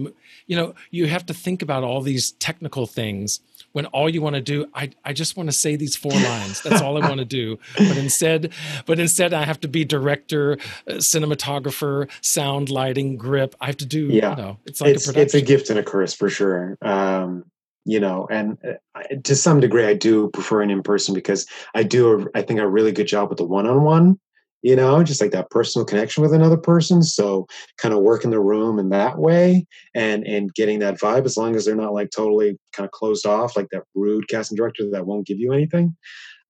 you 0.47 0.55
know 0.55 0.73
you 0.91 1.07
have 1.07 1.25
to 1.25 1.33
think 1.33 1.61
about 1.61 1.83
all 1.83 2.01
these 2.01 2.31
technical 2.33 2.85
things 2.85 3.41
when 3.71 3.85
all 3.87 4.09
you 4.09 4.21
want 4.21 4.35
to 4.35 4.41
do 4.41 4.65
I, 4.73 4.91
I 5.05 5.13
just 5.13 5.37
want 5.37 5.49
to 5.49 5.53
say 5.53 5.75
these 5.75 5.95
four 5.95 6.11
lines 6.13 6.61
that's 6.61 6.81
all 6.81 7.01
i 7.01 7.07
want 7.07 7.19
to 7.19 7.25
do. 7.25 7.59
But 7.77 7.97
instead 7.97 8.53
but 8.85 8.99
instead 8.99 9.33
i 9.33 9.43
have 9.43 9.59
to 9.61 9.67
be 9.67 9.85
director 9.85 10.53
uh, 10.87 10.93
cinematographer 10.93 12.09
sound 12.21 12.69
lighting 12.69 13.17
grip 13.17 13.55
i 13.61 13.67
have 13.67 13.77
to 13.77 13.85
do 13.85 14.07
yeah. 14.07 14.31
you 14.31 14.35
know, 14.35 14.57
it's 14.65 14.81
like 14.81 14.95
it's, 14.95 15.09
a 15.09 15.19
it's 15.19 15.33
a 15.33 15.41
gift 15.41 15.69
and 15.69 15.79
a 15.79 15.83
curse 15.83 16.13
for 16.13 16.29
sure 16.29 16.77
um 16.81 17.43
you 17.85 17.99
know 17.99 18.27
and 18.29 18.57
uh, 18.95 19.01
to 19.23 19.35
some 19.35 19.59
degree 19.59 19.85
i 19.85 19.93
do 19.93 20.29
prefer 20.29 20.61
an 20.61 20.69
in-person 20.69 21.13
because 21.13 21.45
i 21.75 21.83
do 21.83 22.21
a, 22.21 22.37
I 22.37 22.41
think 22.41 22.59
a 22.59 22.67
really 22.67 22.91
good 22.91 23.07
job 23.07 23.29
with 23.29 23.37
the 23.37 23.45
one-on-one 23.45 24.19
you 24.61 24.75
know, 24.75 25.03
just 25.03 25.21
like 25.21 25.31
that 25.31 25.49
personal 25.49 25.85
connection 25.85 26.21
with 26.21 26.33
another 26.33 26.57
person. 26.57 27.01
So 27.01 27.47
kind 27.77 27.93
of 27.93 28.01
work 28.01 28.23
in 28.23 28.31
the 28.31 28.39
room 28.39 28.79
in 28.79 28.89
that 28.89 29.17
way 29.17 29.65
and 29.95 30.25
and 30.25 30.53
getting 30.53 30.79
that 30.79 30.99
vibe 30.99 31.25
as 31.25 31.37
long 31.37 31.55
as 31.55 31.65
they're 31.65 31.75
not 31.75 31.93
like 31.93 32.11
totally 32.11 32.57
kind 32.73 32.85
of 32.85 32.91
closed 32.91 33.25
off, 33.25 33.55
like 33.55 33.69
that 33.71 33.83
rude 33.95 34.27
casting 34.27 34.57
director 34.57 34.89
that 34.91 35.05
won't 35.05 35.27
give 35.27 35.39
you 35.39 35.53
anything. 35.53 35.95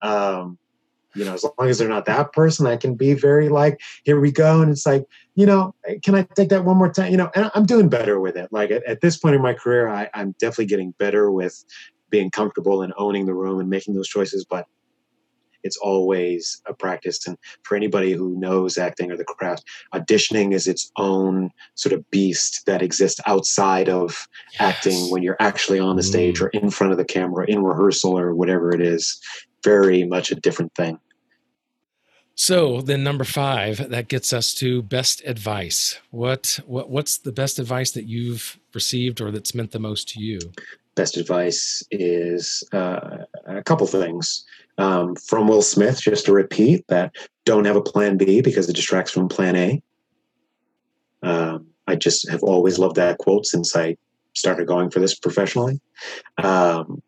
Um, 0.02 0.58
you 1.16 1.26
know, 1.26 1.34
as 1.34 1.44
long 1.44 1.70
as 1.70 1.80
they're 1.80 1.90
not 1.90 2.06
that 2.06 2.34
person, 2.34 2.68
I 2.68 2.78
can 2.78 2.96
be 2.96 3.14
very 3.14 3.50
like, 3.50 3.80
here 4.04 4.20
we 4.20 4.32
go. 4.32 4.62
And 4.62 4.72
it's 4.72 4.86
like, 4.86 5.06
you 5.36 5.46
know, 5.46 5.74
can 6.04 6.16
I 6.16 6.24
take 6.36 6.50
that 6.50 6.66
one 6.66 6.78
more 6.78 6.92
time? 6.92 7.12
You 7.12 7.18
know, 7.18 7.32
and 7.36 7.50
I'm 7.56 7.66
doing 7.66 7.90
better 7.90 8.20
with 8.20 8.38
it. 8.38 8.50
Like 8.52 8.70
at, 8.70 8.84
at 8.86 9.02
this 9.02 9.18
point 9.18 9.36
in 9.36 9.42
my 9.42 9.54
career, 9.54 9.88
I, 9.88 10.10
I'm 10.14 10.36
definitely 10.40 10.68
getting 10.68 10.92
better 11.00 11.32
with 11.32 11.64
being 12.10 12.30
comfortable 12.30 12.84
and 12.84 12.94
owning 12.98 13.26
the 13.26 13.34
room 13.34 13.60
and 13.60 13.70
making 13.70 13.96
those 13.96 14.08
choices. 14.08 14.46
But 14.46 14.66
it's 15.64 15.78
always 15.78 16.62
a 16.66 16.74
practice. 16.74 17.26
And 17.28 17.38
for 17.64 17.76
anybody 17.76 18.14
who 18.14 18.38
knows 18.40 18.78
acting 18.78 19.12
or 19.12 19.18
the 19.18 19.24
craft, 19.24 19.64
auditioning 19.94 20.54
is 20.54 20.68
its 20.68 20.92
own 20.98 21.52
sort 21.76 21.94
of 21.94 22.10
beast 22.12 22.66
that 22.66 22.82
exists 22.82 23.20
outside 23.26 23.90
of 23.90 24.28
yes. 24.54 24.62
acting 24.62 25.12
when 25.12 25.24
you're 25.24 25.38
actually 25.40 25.80
on 25.80 25.96
the 25.96 26.04
stage 26.04 26.40
mm. 26.40 26.44
or 26.44 26.48
in 26.50 26.70
front 26.70 26.92
of 26.92 26.98
the 26.98 27.06
camera, 27.06 27.46
in 27.48 27.64
rehearsal 27.64 28.18
or 28.18 28.34
whatever 28.36 28.74
it 28.74 28.82
is. 28.82 29.20
Very 29.64 30.04
much 30.06 30.32
a 30.32 30.36
different 30.36 30.74
thing. 30.76 31.00
So 32.40 32.80
then 32.80 33.04
number 33.04 33.26
five, 33.26 33.90
that 33.90 34.08
gets 34.08 34.32
us 34.32 34.54
to 34.56 34.82
best 34.82 35.22
advice. 35.26 36.00
What 36.10 36.62
what 36.66 36.90
what's 36.90 37.18
the 37.18 37.34
best 37.34 37.60
advice 37.60 37.92
that 37.92 38.06
you've 38.08 38.58
received 38.74 39.20
or 39.20 39.30
that's 39.30 39.54
meant 39.54 39.72
the 39.72 39.80
most 39.80 40.08
to 40.10 40.22
you? 40.22 40.40
Best 40.96 41.18
advice 41.18 41.84
is 41.92 42.64
uh, 42.72 43.26
a 43.58 43.64
couple 43.64 43.88
things 43.88 44.46
um, 44.78 45.16
from 45.16 45.48
Will 45.48 45.62
Smith, 45.62 46.02
just 46.02 46.26
to 46.26 46.34
repeat 46.34 46.86
that 46.88 47.16
don't 47.46 47.66
have 47.66 47.76
a 47.76 47.82
plan 47.82 48.18
B 48.18 48.42
because 48.42 48.70
it 48.70 48.76
distracts 48.76 49.12
from 49.12 49.28
plan 49.28 49.56
A. 49.56 49.84
Um, 51.22 51.68
I 51.88 51.96
just 51.96 52.30
have 52.30 52.44
always 52.44 52.80
loved 52.80 52.96
that 52.96 53.18
quote 53.18 53.46
since 53.46 53.76
I 53.76 53.98
started 54.34 54.68
going 54.68 54.90
for 54.90 55.00
this 55.00 55.16
professionally. 55.16 55.82
Um, 56.38 57.02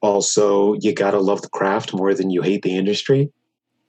also, 0.00 0.74
you 0.74 0.92
got 0.92 1.12
to 1.12 1.18
love 1.18 1.42
the 1.42 1.48
craft 1.48 1.94
more 1.94 2.14
than 2.14 2.30
you 2.30 2.42
hate 2.42 2.62
the 2.62 2.76
industry. 2.76 3.30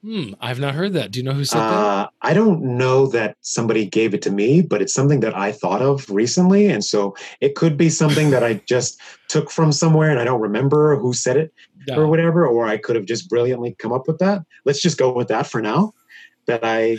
Hmm, 0.02 0.32
I've 0.40 0.60
not 0.60 0.74
heard 0.74 0.94
that. 0.94 1.10
Do 1.10 1.18
you 1.18 1.24
know 1.24 1.34
who 1.34 1.44
said 1.44 1.60
uh, 1.60 1.70
that? 1.70 2.10
I 2.22 2.32
don't 2.32 2.62
know 2.78 3.06
that 3.08 3.36
somebody 3.42 3.84
gave 3.84 4.14
it 4.14 4.22
to 4.22 4.30
me, 4.30 4.62
but 4.62 4.80
it's 4.80 4.94
something 4.94 5.20
that 5.20 5.36
I 5.36 5.52
thought 5.52 5.82
of 5.82 6.08
recently. 6.08 6.68
And 6.68 6.82
so 6.82 7.14
it 7.42 7.54
could 7.54 7.76
be 7.76 7.90
something 7.90 8.30
that 8.30 8.42
I 8.42 8.54
just 8.66 8.98
took 9.28 9.50
from 9.50 9.72
somewhere 9.72 10.08
and 10.10 10.18
I 10.18 10.24
don't 10.24 10.40
remember 10.40 10.96
who 10.96 11.12
said 11.12 11.36
it 11.36 11.52
yeah. 11.86 11.96
or 11.96 12.06
whatever, 12.06 12.46
or 12.46 12.66
I 12.66 12.78
could 12.78 12.96
have 12.96 13.04
just 13.04 13.28
brilliantly 13.28 13.76
come 13.78 13.92
up 13.92 14.08
with 14.08 14.18
that. 14.18 14.42
Let's 14.64 14.80
just 14.80 14.96
go 14.96 15.12
with 15.12 15.28
that 15.28 15.46
for 15.46 15.60
now. 15.60 15.92
That 16.46 16.60
I 16.64 16.96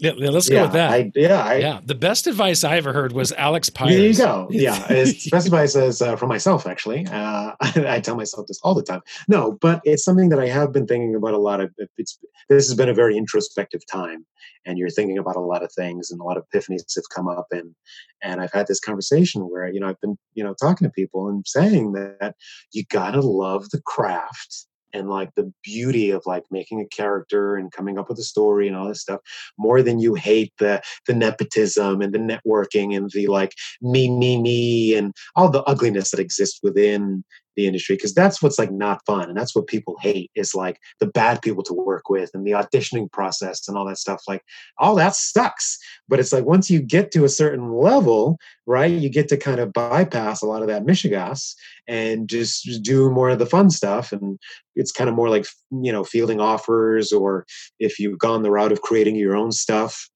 yeah, 0.00 0.30
let's 0.30 0.48
go 0.48 0.62
with 0.62 0.72
that. 0.72 0.90
I, 0.90 1.12
yeah, 1.14 1.42
I, 1.42 1.54
yeah. 1.56 1.80
The 1.84 1.94
best 1.94 2.26
advice 2.26 2.64
I 2.64 2.76
ever 2.76 2.92
heard 2.92 3.12
was 3.12 3.32
Alex 3.32 3.68
Pires. 3.68 3.94
There 3.94 4.06
you 4.06 4.16
go. 4.16 4.48
Yeah, 4.60 4.86
it's 4.90 5.28
best 5.30 5.46
advice 5.46 5.74
is 5.74 6.02
uh, 6.02 6.16
from 6.16 6.28
myself. 6.28 6.66
Actually, 6.66 7.06
uh, 7.06 7.52
I, 7.60 7.84
I, 7.88 8.00
tell 8.00 8.16
myself 8.16 8.46
this 8.46 8.60
all 8.62 8.74
the 8.74 8.82
time. 8.82 9.00
No, 9.28 9.52
but 9.52 9.80
it's 9.84 10.04
something 10.04 10.28
that 10.30 10.38
I 10.38 10.48
have 10.48 10.72
been 10.72 10.86
thinking 10.86 11.14
about 11.14 11.34
a 11.34 11.38
lot 11.38 11.60
of. 11.60 11.72
It's 11.96 12.18
this 12.48 12.68
has 12.68 12.76
been 12.76 12.88
a 12.88 12.94
very 12.94 13.16
introspective 13.16 13.82
time, 13.90 14.26
and 14.66 14.78
you're 14.78 14.90
thinking 14.90 15.18
about 15.18 15.36
a 15.36 15.40
lot 15.40 15.62
of 15.62 15.72
things, 15.72 16.10
and 16.10 16.20
a 16.20 16.24
lot 16.24 16.36
of 16.36 16.44
epiphanies 16.52 16.94
have 16.94 17.04
come 17.14 17.28
up, 17.28 17.46
and 17.50 17.74
and 18.22 18.40
I've 18.40 18.52
had 18.52 18.66
this 18.66 18.80
conversation 18.80 19.42
where 19.42 19.68
you 19.68 19.80
know 19.80 19.88
I've 19.88 20.00
been 20.00 20.18
you 20.34 20.44
know 20.44 20.54
talking 20.54 20.86
to 20.86 20.92
people 20.92 21.28
and 21.28 21.46
saying 21.46 21.92
that 21.92 22.34
you 22.72 22.84
gotta 22.90 23.20
love 23.20 23.70
the 23.70 23.80
craft 23.82 24.66
and 24.92 25.08
like 25.08 25.30
the 25.34 25.52
beauty 25.62 26.10
of 26.10 26.22
like 26.26 26.44
making 26.50 26.80
a 26.80 26.86
character 26.86 27.56
and 27.56 27.72
coming 27.72 27.98
up 27.98 28.08
with 28.08 28.18
a 28.18 28.24
story 28.24 28.66
and 28.66 28.76
all 28.76 28.88
this 28.88 29.00
stuff 29.00 29.20
more 29.58 29.82
than 29.82 29.98
you 29.98 30.14
hate 30.14 30.52
the 30.58 30.80
the 31.06 31.14
nepotism 31.14 32.00
and 32.00 32.12
the 32.12 32.18
networking 32.18 32.96
and 32.96 33.10
the 33.12 33.26
like 33.26 33.54
me 33.80 34.10
me 34.10 34.40
me 34.40 34.94
and 34.94 35.14
all 35.36 35.50
the 35.50 35.62
ugliness 35.64 36.10
that 36.10 36.20
exists 36.20 36.60
within 36.62 37.24
the 37.60 37.66
industry 37.66 37.96
because 37.96 38.14
that's 38.14 38.42
what's 38.42 38.58
like 38.58 38.72
not 38.72 39.04
fun 39.06 39.28
and 39.28 39.36
that's 39.36 39.54
what 39.54 39.66
people 39.66 39.96
hate 40.00 40.30
is 40.34 40.54
like 40.54 40.80
the 40.98 41.06
bad 41.06 41.40
people 41.42 41.62
to 41.62 41.74
work 41.74 42.08
with 42.08 42.30
and 42.34 42.46
the 42.46 42.52
auditioning 42.52 43.10
process 43.12 43.68
and 43.68 43.76
all 43.76 43.84
that 43.84 43.98
stuff 43.98 44.22
like 44.26 44.42
all 44.78 44.94
that 44.94 45.14
sucks. 45.14 45.78
But 46.08 46.18
it's 46.18 46.32
like 46.32 46.44
once 46.44 46.70
you 46.70 46.80
get 46.80 47.10
to 47.12 47.24
a 47.24 47.28
certain 47.28 47.72
level 47.72 48.38
right 48.66 48.90
you 48.90 49.08
get 49.08 49.28
to 49.28 49.36
kind 49.36 49.60
of 49.60 49.72
bypass 49.72 50.42
a 50.42 50.46
lot 50.46 50.62
of 50.62 50.68
that 50.68 50.84
mishigas 50.84 51.54
and 51.86 52.28
just 52.28 52.82
do 52.82 53.10
more 53.10 53.30
of 53.30 53.38
the 53.38 53.46
fun 53.46 53.70
stuff 53.70 54.12
and 54.12 54.38
it's 54.74 54.92
kind 54.92 55.10
of 55.10 55.16
more 55.16 55.28
like 55.28 55.46
you 55.70 55.92
know 55.92 56.04
fielding 56.04 56.40
offers 56.40 57.12
or 57.12 57.46
if 57.78 57.98
you've 57.98 58.18
gone 58.18 58.42
the 58.42 58.50
route 58.50 58.72
of 58.72 58.82
creating 58.82 59.16
your 59.16 59.36
own 59.36 59.52
stuff 59.52 60.08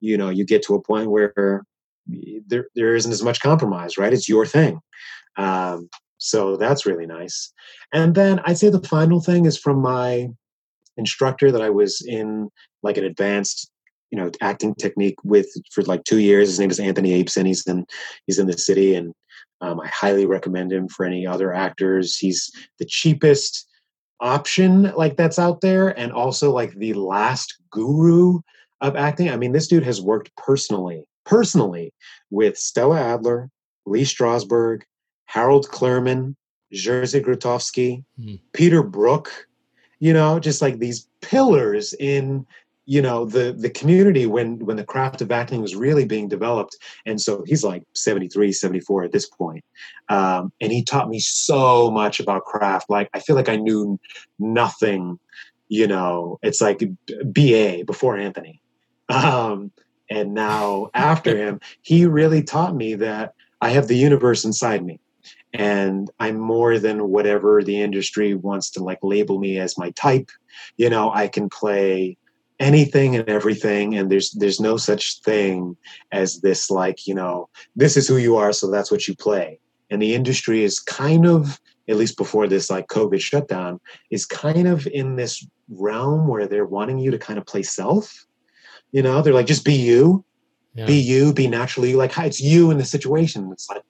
you 0.00 0.16
know 0.16 0.28
you 0.28 0.44
get 0.44 0.62
to 0.62 0.74
a 0.74 0.82
point 0.82 1.10
where 1.10 1.64
there, 2.46 2.68
there 2.74 2.94
isn't 2.94 3.12
as 3.12 3.22
much 3.22 3.40
compromise 3.40 3.96
right? 3.98 4.12
It's 4.12 4.28
your 4.28 4.46
thing. 4.46 4.80
Um, 5.36 5.88
so 6.24 6.56
that's 6.56 6.86
really 6.86 7.04
nice. 7.04 7.52
And 7.92 8.14
then 8.14 8.40
I'd 8.46 8.56
say 8.56 8.70
the 8.70 8.80
final 8.80 9.20
thing 9.20 9.44
is 9.44 9.58
from 9.58 9.82
my 9.82 10.28
instructor 10.96 11.52
that 11.52 11.60
I 11.60 11.68
was 11.68 12.00
in 12.00 12.48
like 12.82 12.96
an 12.96 13.04
advanced, 13.04 13.70
you 14.10 14.16
know, 14.16 14.30
acting 14.40 14.74
technique 14.74 15.16
with 15.22 15.46
for 15.70 15.82
like 15.82 16.04
two 16.04 16.20
years. 16.20 16.48
His 16.48 16.58
name 16.58 16.70
is 16.70 16.80
Anthony 16.80 17.22
Abeson. 17.22 17.46
He's 17.46 17.66
in 17.66 17.84
he's 18.26 18.38
in 18.38 18.46
the 18.46 18.56
city, 18.56 18.94
and 18.94 19.12
um, 19.60 19.80
I 19.80 19.88
highly 19.88 20.24
recommend 20.24 20.72
him 20.72 20.88
for 20.88 21.04
any 21.04 21.26
other 21.26 21.52
actors. 21.52 22.16
He's 22.16 22.50
the 22.78 22.86
cheapest 22.86 23.68
option 24.20 24.94
like 24.96 25.18
that's 25.18 25.38
out 25.38 25.60
there, 25.60 25.90
and 25.98 26.10
also 26.10 26.50
like 26.52 26.72
the 26.74 26.94
last 26.94 27.54
guru 27.70 28.40
of 28.80 28.96
acting. 28.96 29.28
I 29.28 29.36
mean, 29.36 29.52
this 29.52 29.68
dude 29.68 29.84
has 29.84 30.00
worked 30.00 30.34
personally 30.36 31.04
personally 31.26 31.92
with 32.30 32.56
Stella 32.56 32.98
Adler, 32.98 33.50
Lee 33.84 34.04
Strasberg, 34.04 34.84
Harold 35.26 35.68
Clurman, 35.68 36.36
Jerzy 36.72 37.22
Grotowski, 37.24 38.04
Hmm. 38.18 38.36
Peter 38.52 38.82
Brook, 38.82 39.46
you 40.00 40.12
know, 40.12 40.38
just 40.38 40.62
like 40.62 40.78
these 40.78 41.08
pillars 41.20 41.94
in 41.94 42.46
you 42.86 43.00
know 43.00 43.24
the 43.24 43.52
the 43.58 43.70
community 43.70 44.26
when 44.26 44.58
when 44.66 44.76
the 44.76 44.84
craft 44.84 45.22
of 45.22 45.32
acting 45.32 45.62
was 45.62 45.74
really 45.74 46.04
being 46.04 46.28
developed. 46.28 46.76
And 47.06 47.20
so 47.20 47.42
he's 47.46 47.64
like 47.64 47.82
73 47.94 48.52
74 48.52 49.04
at 49.04 49.12
this 49.12 49.26
point. 49.26 49.64
Um, 50.10 50.52
and 50.60 50.70
he 50.70 50.82
taught 50.82 51.08
me 51.08 51.18
so 51.18 51.90
much 51.90 52.20
about 52.20 52.44
craft. 52.44 52.90
Like 52.90 53.08
i 53.14 53.20
feel 53.20 53.36
like 53.36 53.48
i 53.48 53.56
knew 53.56 53.98
nothing 54.38 55.18
you 55.68 55.86
know 55.86 56.38
it's 56.42 56.60
like 56.60 56.82
ba 57.24 57.84
before 57.86 58.18
anthony. 58.18 58.60
Um, 59.08 59.72
and 60.10 60.34
now 60.34 60.90
after 60.92 61.36
him 61.44 61.60
he 61.80 62.04
really 62.04 62.42
taught 62.42 62.74
me 62.76 62.94
that 62.96 63.32
i 63.62 63.70
have 63.70 63.88
the 63.88 63.96
universe 63.96 64.44
inside 64.44 64.84
me 64.84 65.00
and 65.54 66.10
i'm 66.18 66.38
more 66.38 66.78
than 66.78 67.08
whatever 67.08 67.62
the 67.62 67.80
industry 67.80 68.34
wants 68.34 68.68
to 68.68 68.82
like 68.82 68.98
label 69.02 69.38
me 69.38 69.58
as 69.58 69.78
my 69.78 69.90
type. 69.90 70.30
You 70.76 70.90
know 70.90 71.10
i 71.12 71.28
can 71.28 71.48
play 71.48 72.18
anything 72.60 73.16
and 73.16 73.28
everything 73.28 73.96
and 73.96 74.10
there's 74.10 74.30
there's 74.32 74.60
no 74.60 74.76
such 74.76 75.20
thing 75.22 75.76
as 76.12 76.40
this 76.40 76.70
like 76.70 77.06
you 77.06 77.14
know 77.14 77.48
this 77.74 77.96
is 77.96 78.06
who 78.06 78.16
you 78.16 78.36
are 78.36 78.52
so 78.52 78.70
that's 78.70 78.90
what 78.90 79.08
you 79.08 79.14
play. 79.14 79.58
And 79.90 80.00
the 80.00 80.14
industry 80.14 80.64
is 80.64 80.80
kind 80.80 81.26
of 81.26 81.60
at 81.88 81.96
least 81.96 82.16
before 82.16 82.46
this 82.48 82.70
like 82.70 82.86
covid 82.88 83.20
shutdown 83.20 83.80
is 84.10 84.26
kind 84.26 84.66
of 84.68 84.86
in 84.88 85.16
this 85.16 85.46
realm 85.68 86.28
where 86.28 86.46
they're 86.46 86.66
wanting 86.66 86.98
you 86.98 87.10
to 87.10 87.18
kind 87.18 87.38
of 87.38 87.46
play 87.46 87.62
self. 87.62 88.26
You 88.92 89.02
know 89.02 89.22
they're 89.22 89.34
like 89.34 89.46
just 89.46 89.64
be 89.64 89.74
you. 89.74 90.24
Yeah. 90.76 90.86
be 90.86 90.96
you 90.96 91.32
be 91.32 91.46
naturally 91.46 91.94
like 91.94 92.10
hi 92.10 92.26
it's 92.26 92.40
you 92.40 92.70
in 92.70 92.78
the 92.78 92.84
situation. 92.84 93.50
It's 93.52 93.68
like 93.68 93.82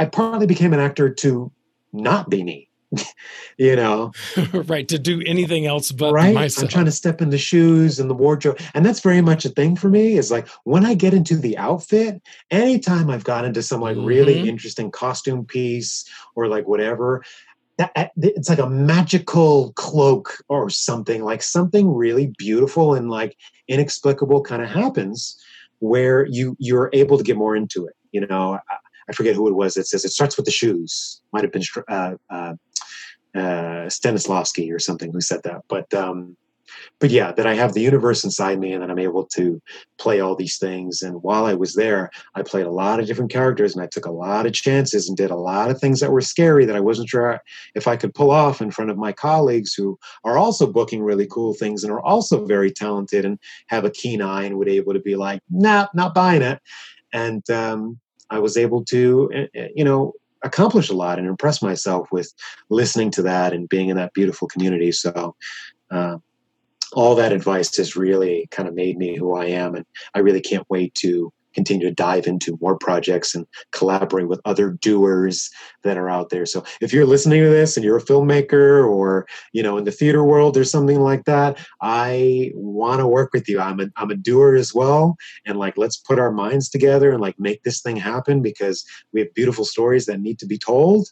i 0.00 0.04
partly 0.04 0.46
became 0.46 0.72
an 0.72 0.80
actor 0.80 1.08
to 1.08 1.52
not 1.92 2.28
be 2.28 2.42
me 2.42 2.68
you 3.58 3.76
know 3.76 4.10
right. 4.52 4.88
To 4.88 4.98
do 4.98 5.22
anything 5.24 5.64
else 5.66 5.92
but 5.92 6.12
right 6.12 6.34
myself. 6.34 6.64
i'm 6.64 6.68
trying 6.68 6.84
to 6.86 6.90
step 6.92 7.22
in 7.22 7.30
the 7.30 7.38
shoes 7.38 8.00
and 8.00 8.10
the 8.10 8.14
wardrobe 8.14 8.58
and 8.74 8.84
that's 8.84 8.98
very 8.98 9.20
much 9.20 9.44
a 9.44 9.48
thing 9.50 9.76
for 9.76 9.88
me 9.88 10.18
is 10.18 10.30
like 10.32 10.48
when 10.64 10.84
i 10.84 10.94
get 10.94 11.14
into 11.14 11.36
the 11.36 11.56
outfit 11.56 12.20
anytime 12.50 13.08
i've 13.08 13.22
got 13.22 13.44
into 13.44 13.62
some 13.62 13.80
like 13.80 13.96
really 14.00 14.34
Mhm. 14.42 14.46
interesting 14.48 14.90
costume 14.90 15.44
piece 15.44 16.04
or 16.34 16.48
like 16.48 16.66
whatever 16.66 17.22
that 17.78 18.10
it's 18.16 18.48
like 18.48 18.58
a 18.58 18.68
magical 18.68 19.72
cloak 19.74 20.36
or 20.48 20.68
something 20.68 21.22
like 21.24 21.42
something 21.42 21.94
really 21.94 22.32
beautiful 22.38 22.94
and 22.94 23.08
like 23.08 23.36
inexplicable 23.68 24.42
kind 24.42 24.62
of 24.62 24.68
happens 24.68 25.36
where 25.78 26.26
you 26.26 26.56
you're 26.58 26.90
able 26.92 27.16
to 27.16 27.24
get 27.24 27.36
more 27.36 27.54
into 27.56 27.86
it 27.86 27.94
you 28.12 28.26
know 28.26 28.58
i, 29.10 29.12
forget 29.12 29.34
who 29.34 29.48
it 29.48 29.54
was 29.54 29.74
that 29.74 29.86
says 29.86 30.04
it 30.04 30.12
starts 30.12 30.36
with 30.36 30.46
the 30.46 30.52
shoes 30.52 31.20
might 31.32 31.44
have 31.44 31.52
been 31.52 31.62
uh, 31.88 32.14
uh, 32.30 32.54
uh, 33.34 33.86
Stanislavski 33.88 34.72
or 34.72 34.78
something 34.78 35.12
who 35.12 35.20
said 35.20 35.42
that. 35.44 35.62
But 35.68 35.92
um, 35.94 36.36
but 36.98 37.10
yeah, 37.10 37.32
that 37.32 37.46
I 37.46 37.54
have 37.54 37.72
the 37.72 37.80
universe 37.80 38.24
inside 38.24 38.60
me 38.60 38.72
and 38.72 38.82
that 38.82 38.90
I'm 38.90 38.98
able 38.98 39.24
to 39.26 39.60
play 39.98 40.20
all 40.20 40.36
these 40.36 40.58
things. 40.58 41.02
And 41.02 41.22
while 41.22 41.46
I 41.46 41.54
was 41.54 41.74
there, 41.74 42.10
I 42.34 42.42
played 42.42 42.66
a 42.66 42.70
lot 42.70 43.00
of 43.00 43.06
different 43.06 43.32
characters 43.32 43.74
and 43.74 43.82
I 43.82 43.88
took 43.88 44.06
a 44.06 44.12
lot 44.12 44.46
of 44.46 44.52
chances 44.52 45.08
and 45.08 45.16
did 45.16 45.30
a 45.30 45.36
lot 45.36 45.70
of 45.70 45.80
things 45.80 46.00
that 46.00 46.12
were 46.12 46.20
scary 46.20 46.64
that 46.66 46.76
I 46.76 46.80
wasn't 46.80 47.08
sure 47.08 47.40
if 47.74 47.88
I 47.88 47.96
could 47.96 48.14
pull 48.14 48.30
off 48.30 48.60
in 48.60 48.70
front 48.70 48.90
of 48.90 48.98
my 48.98 49.12
colleagues 49.12 49.74
who 49.74 49.98
are 50.24 50.38
also 50.38 50.70
booking 50.70 51.02
really 51.02 51.26
cool 51.26 51.54
things 51.54 51.82
and 51.82 51.92
are 51.92 52.02
also 52.02 52.44
very 52.44 52.70
talented 52.70 53.24
and 53.24 53.38
have 53.66 53.84
a 53.84 53.90
keen 53.90 54.22
eye 54.22 54.44
and 54.44 54.56
would 54.58 54.68
able 54.68 54.92
to 54.92 55.00
be 55.00 55.16
like, 55.16 55.42
nah, 55.50 55.88
not 55.94 56.14
buying 56.14 56.42
it. 56.42 56.60
And 57.12 57.48
um, 57.50 57.98
I 58.30 58.38
was 58.38 58.56
able 58.56 58.84
to, 58.86 59.30
eh, 59.34 59.46
eh, 59.54 59.68
you 59.74 59.84
know, 59.84 60.14
accomplish 60.42 60.88
a 60.88 60.94
lot 60.94 61.18
and 61.18 61.28
impress 61.28 61.60
myself 61.60 62.08
with 62.10 62.32
listening 62.70 63.10
to 63.12 63.22
that 63.22 63.52
and 63.52 63.68
being 63.68 63.88
in 63.88 63.96
that 63.96 64.14
beautiful 64.14 64.48
community. 64.48 64.92
So, 64.92 65.34
uh, 65.90 66.16
all 66.92 67.14
that 67.14 67.32
advice 67.32 67.76
has 67.76 67.94
really 67.94 68.48
kind 68.50 68.68
of 68.68 68.74
made 68.74 68.98
me 68.98 69.16
who 69.16 69.36
I 69.36 69.46
am, 69.46 69.74
and 69.74 69.84
I 70.14 70.20
really 70.20 70.40
can't 70.40 70.66
wait 70.68 70.94
to 70.96 71.32
continue 71.54 71.88
to 71.88 71.94
dive 71.94 72.26
into 72.26 72.58
more 72.60 72.78
projects 72.78 73.34
and 73.34 73.46
collaborate 73.72 74.28
with 74.28 74.40
other 74.44 74.70
doers 74.70 75.50
that 75.82 75.96
are 75.96 76.08
out 76.08 76.30
there. 76.30 76.46
So 76.46 76.64
if 76.80 76.92
you're 76.92 77.06
listening 77.06 77.42
to 77.42 77.50
this 77.50 77.76
and 77.76 77.84
you're 77.84 77.96
a 77.96 78.02
filmmaker 78.02 78.88
or 78.88 79.26
you 79.52 79.62
know 79.62 79.76
in 79.76 79.84
the 79.84 79.92
theater 79.92 80.24
world 80.24 80.56
or 80.56 80.64
something 80.64 81.00
like 81.00 81.24
that, 81.24 81.58
I 81.80 82.52
want 82.54 83.00
to 83.00 83.06
work 83.06 83.32
with 83.32 83.48
you. 83.48 83.60
I'm 83.60 83.80
a 83.80 83.88
I'm 83.96 84.10
a 84.10 84.16
doer 84.16 84.54
as 84.54 84.74
well, 84.74 85.16
and 85.46 85.58
like 85.58 85.76
let's 85.76 85.96
put 85.96 86.18
our 86.18 86.32
minds 86.32 86.68
together 86.68 87.10
and 87.10 87.20
like 87.20 87.38
make 87.38 87.62
this 87.62 87.80
thing 87.80 87.96
happen 87.96 88.42
because 88.42 88.84
we 89.12 89.20
have 89.20 89.34
beautiful 89.34 89.64
stories 89.64 90.06
that 90.06 90.20
need 90.20 90.38
to 90.40 90.46
be 90.46 90.58
told. 90.58 91.08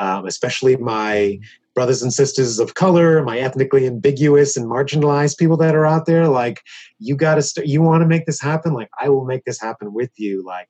Um, 0.00 0.26
especially 0.26 0.76
my 0.76 1.40
brothers 1.78 2.02
and 2.02 2.12
sisters 2.12 2.58
of 2.58 2.74
color, 2.74 3.22
my 3.22 3.38
ethnically 3.38 3.86
ambiguous 3.86 4.56
and 4.56 4.66
marginalized 4.66 5.38
people 5.38 5.56
that 5.56 5.76
are 5.76 5.86
out 5.86 6.06
there. 6.06 6.26
Like, 6.26 6.60
you 6.98 7.14
got 7.14 7.36
to, 7.36 7.42
st- 7.42 7.68
you 7.68 7.82
want 7.82 8.02
to 8.02 8.06
make 8.08 8.26
this 8.26 8.40
happen? 8.40 8.72
Like, 8.74 8.88
I 9.00 9.08
will 9.08 9.24
make 9.24 9.44
this 9.44 9.60
happen 9.60 9.94
with 9.94 10.10
you. 10.16 10.44
Like, 10.44 10.66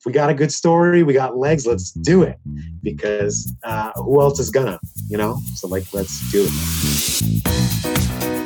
if 0.00 0.06
we 0.06 0.12
got 0.12 0.30
a 0.30 0.34
good 0.34 0.50
story, 0.50 1.02
we 1.02 1.12
got 1.12 1.36
legs, 1.36 1.66
let's 1.66 1.90
do 1.90 2.22
it. 2.22 2.38
Because 2.82 3.52
uh, 3.64 3.92
who 3.96 4.18
else 4.22 4.40
is 4.40 4.48
gonna, 4.48 4.80
you 5.10 5.18
know? 5.18 5.38
So, 5.56 5.68
like, 5.68 5.84
let's 5.92 6.32
do 6.32 6.46
it. 6.48 8.45